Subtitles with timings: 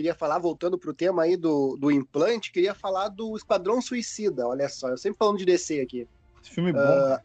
[0.00, 4.48] queria falar, voltando pro tema aí do, do implante, queria falar do Esquadrão Suicida.
[4.48, 6.08] Olha só, eu sempre falando de DC aqui.
[6.42, 6.80] Esse filme é bom.
[6.80, 7.18] Uh,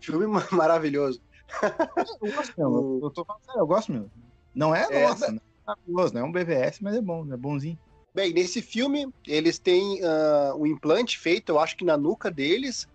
[0.00, 1.20] filme maravilhoso.
[2.22, 3.00] Eu gosto mesmo.
[3.02, 4.10] Eu tô falando sério, eu gosto mesmo.
[4.54, 7.36] Não é, é nossa, não é maravilhoso, não é um BVS, mas é bom, é
[7.36, 7.78] bonzinho.
[8.14, 12.88] Bem, nesse filme, eles têm uh, um implante feito, eu acho que na nuca deles,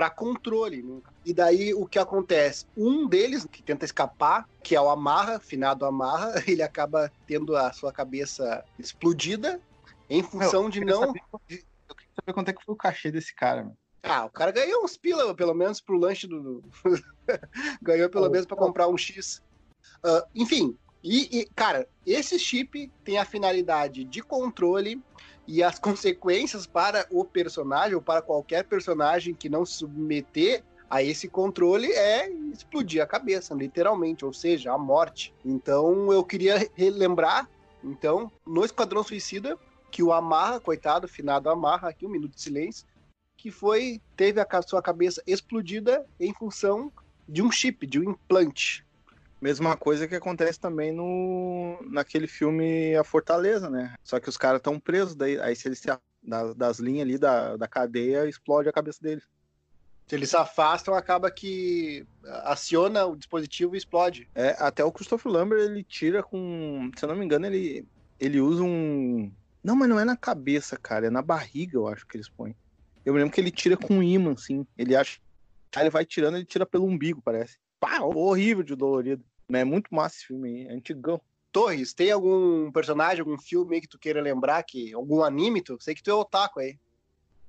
[0.00, 0.82] para controle.
[0.82, 1.02] Né?
[1.26, 2.64] E daí o que acontece?
[2.74, 7.70] Um deles, que tenta escapar, que é o Amarra, finado Amarra, ele acaba tendo a
[7.70, 9.60] sua cabeça explodida
[10.08, 11.00] em função Meu, de não.
[11.00, 11.38] Saber, eu
[11.94, 13.76] queria saber quanto é que foi o cachê desse cara, mano.
[14.02, 16.64] Ah, o cara ganhou uns pila, pelo menos, pro lanche do.
[17.82, 19.42] ganhou pelo oh, menos para comprar um X.
[20.02, 25.02] Uh, enfim, e, e, cara, esse chip tem a finalidade de controle
[25.46, 31.02] e as consequências para o personagem ou para qualquer personagem que não se submeter a
[31.02, 35.32] esse controle é explodir a cabeça, literalmente, ou seja, a morte.
[35.44, 37.48] Então eu queria relembrar,
[37.82, 39.56] então, no Esquadrão Suicida,
[39.90, 42.86] que o Amarra, coitado, finado Amarra, aqui um minuto de silêncio,
[43.36, 46.92] que foi teve a sua cabeça explodida em função
[47.28, 48.84] de um chip, de um implante.
[49.40, 53.94] Mesma coisa que acontece também no naquele filme A Fortaleza, né?
[54.04, 55.90] Só que os caras estão presos, daí, aí se eles se
[56.22, 59.26] das, das linhas ali da, da cadeia, explode a cabeça deles.
[60.06, 62.04] Se eles se afastam, acaba que
[62.42, 64.28] aciona o dispositivo e explode.
[64.34, 66.90] É, até o Christopher Lambert, ele tira com.
[66.96, 67.86] Se eu não me engano, ele,
[68.18, 69.32] ele usa um.
[69.62, 72.56] Não, mas não é na cabeça, cara, é na barriga, eu acho que eles põem.
[73.04, 74.66] Eu me lembro que ele tira com um imã, assim.
[74.76, 75.20] Ele acha.
[75.76, 77.58] Aí ele vai tirando, ele tira pelo umbigo, parece.
[77.80, 79.24] Pá, horrível de dolorido.
[79.50, 81.20] É muito massa esse filme aí, é antigão.
[81.50, 85.60] Torres, tem algum personagem, algum filme que tu queira lembrar, que algum anime?
[85.60, 85.76] Tu?
[85.80, 86.78] Sei que tu é otaku aí.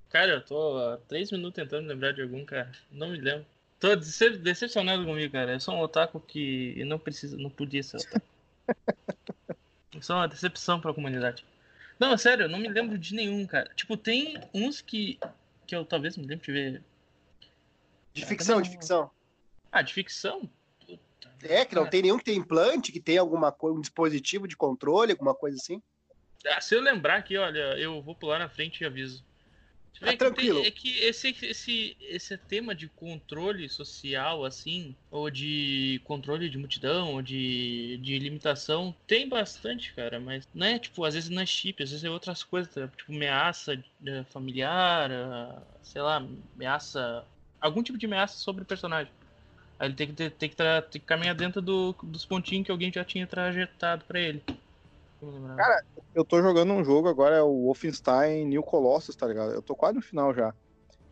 [0.10, 2.72] Cara, eu tô há três minutos tentando lembrar de algum, cara.
[2.90, 3.46] Não me lembro.
[3.80, 5.54] Tô decepcionado comigo, cara.
[5.54, 8.26] Eu sou um otaku que não precisa, não podia ser otaku.
[9.94, 11.46] eu sou uma decepção pra comunidade.
[12.00, 13.70] Não, sério, eu não me lembro de nenhum, cara.
[13.76, 15.20] Tipo, tem uns que,
[15.68, 16.84] que eu talvez me lembre de ver.
[18.14, 19.12] De ficção, de ficção.
[19.72, 20.50] Ah, de ficção?
[21.44, 24.56] É, que não tem nenhum que tem implante, que tem alguma coisa, um dispositivo de
[24.56, 25.82] controle, alguma coisa assim.
[26.46, 29.24] Ah, se eu lembrar aqui, olha, eu vou pular na frente e aviso.
[30.02, 30.62] É tranquilo.
[30.62, 36.58] Tem, é que esse, esse, esse tema de controle social, assim, ou de controle de
[36.58, 41.42] multidão, ou de, de limitação, tem bastante, cara, mas não é, tipo, às vezes não
[41.42, 42.88] é chip, às vezes é outras coisas, tá?
[42.88, 43.74] tipo, ameaça
[44.06, 47.24] eh, familiar, ah, sei lá, ameaça.
[47.60, 49.14] algum tipo de ameaça sobre o personagem.
[49.82, 52.68] Aí ele tem que, ter, tem que, tra, tem que caminhar dentro do, dos pontinhos
[52.68, 54.44] que alguém já tinha trajetado para ele.
[55.58, 55.84] Cara,
[56.14, 59.54] eu tô jogando um jogo agora, é o Wolfenstein New Colossus, tá ligado?
[59.54, 60.54] Eu tô quase no final já.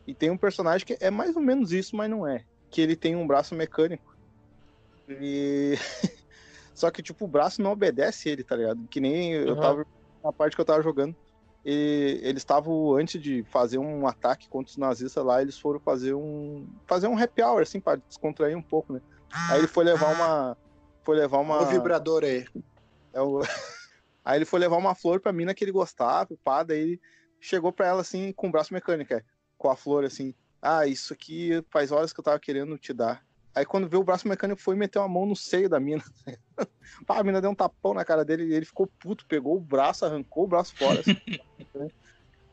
[0.05, 2.43] E tem um personagem que é mais ou menos isso, mas não é.
[2.69, 4.15] Que ele tem um braço mecânico.
[5.09, 5.73] E.
[6.75, 8.87] Só que, tipo, o braço não obedece ele, tá ligado?
[8.87, 9.47] Que nem uhum.
[9.47, 9.85] eu tava.
[10.23, 11.15] Na parte que eu tava jogando.
[11.71, 16.15] E eles estavam, antes de fazer um ataque contra os nazistas lá, eles foram fazer
[16.15, 16.67] um.
[16.87, 18.99] fazer um happy hour, assim, pra descontrair um pouco, né?
[19.51, 20.57] Aí ele foi levar uma.
[21.03, 21.61] Foi levar uma.
[21.61, 22.43] O vibrador aí.
[23.13, 23.41] É o.
[24.25, 26.99] Aí ele foi levar uma flor pra mina que ele gostava, pá, daí
[27.39, 29.23] chegou pra ela assim, com o braço mecânico, é,
[29.57, 30.35] com a flor assim.
[30.61, 33.25] Ah, isso aqui faz horas que eu tava querendo te dar.
[33.53, 36.03] Aí quando viu o braço mecânico foi meter uma mão no seio da mina.
[37.05, 39.59] Pá, a mina deu um tapão na cara dele e ele ficou puto, pegou o
[39.59, 41.17] braço, arrancou o braço fora assim,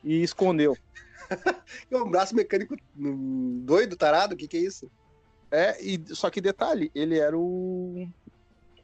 [0.03, 0.77] e escondeu.
[1.91, 4.91] É um braço mecânico doido, tarado, o que que é isso?
[5.51, 8.09] É, e, só que detalhe, ele era o.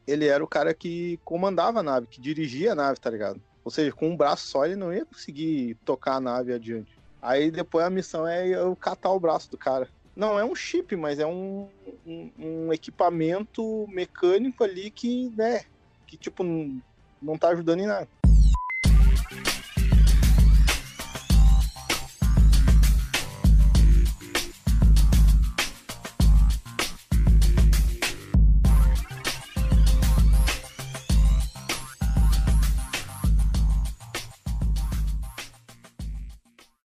[0.07, 3.41] Ele era o cara que comandava a nave, que dirigia a nave, tá ligado?
[3.65, 6.99] Ou seja, com um braço só ele não ia conseguir tocar a nave adiante.
[7.21, 9.89] Aí depois a missão é eu catar o braço do cara.
[10.15, 11.69] Não é um chip, mas é um,
[12.07, 15.63] um, um equipamento mecânico ali que, né,
[16.07, 16.81] que tipo, não,
[17.21, 18.09] não tá ajudando em nada.